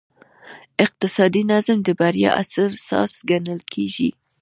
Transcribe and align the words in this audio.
اقتصادي 0.85 1.41
نظم 1.51 1.77
د 1.83 1.89
بریا 1.99 2.29
اساس 2.41 3.11
ګڼل 3.29 3.59
کېږي. 3.73 4.09